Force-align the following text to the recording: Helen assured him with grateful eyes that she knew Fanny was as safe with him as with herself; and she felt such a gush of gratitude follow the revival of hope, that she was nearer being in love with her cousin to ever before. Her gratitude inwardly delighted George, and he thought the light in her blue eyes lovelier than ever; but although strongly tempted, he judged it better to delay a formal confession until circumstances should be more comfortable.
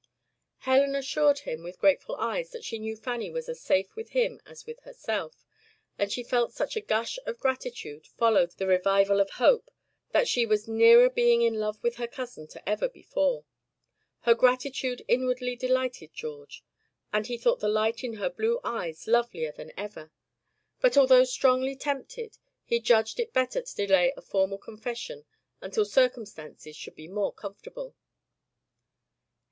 Helen 0.61 0.95
assured 0.95 1.41
him 1.41 1.61
with 1.61 1.77
grateful 1.77 2.15
eyes 2.15 2.49
that 2.53 2.63
she 2.63 2.79
knew 2.79 2.95
Fanny 2.97 3.29
was 3.29 3.47
as 3.47 3.61
safe 3.61 3.95
with 3.95 4.09
him 4.17 4.41
as 4.47 4.65
with 4.65 4.79
herself; 4.79 5.45
and 5.99 6.11
she 6.11 6.23
felt 6.23 6.53
such 6.53 6.75
a 6.75 6.81
gush 6.81 7.19
of 7.27 7.37
gratitude 7.39 8.07
follow 8.07 8.47
the 8.47 8.65
revival 8.65 9.19
of 9.19 9.29
hope, 9.29 9.69
that 10.09 10.27
she 10.27 10.43
was 10.43 10.67
nearer 10.67 11.07
being 11.07 11.43
in 11.43 11.53
love 11.59 11.83
with 11.83 11.97
her 11.97 12.07
cousin 12.07 12.47
to 12.47 12.67
ever 12.67 12.89
before. 12.89 13.45
Her 14.21 14.33
gratitude 14.33 15.05
inwardly 15.07 15.55
delighted 15.55 16.15
George, 16.15 16.63
and 17.13 17.27
he 17.27 17.37
thought 17.37 17.59
the 17.59 17.69
light 17.69 18.03
in 18.03 18.13
her 18.13 18.31
blue 18.31 18.59
eyes 18.63 19.05
lovelier 19.05 19.51
than 19.51 19.71
ever; 19.77 20.11
but 20.79 20.97
although 20.97 21.25
strongly 21.25 21.75
tempted, 21.75 22.39
he 22.63 22.79
judged 22.79 23.19
it 23.19 23.33
better 23.33 23.61
to 23.61 23.75
delay 23.75 24.11
a 24.17 24.21
formal 24.23 24.57
confession 24.57 25.25
until 25.61 25.85
circumstances 25.85 26.75
should 26.75 26.95
be 26.95 27.07
more 27.07 27.31
comfortable. 27.31 27.95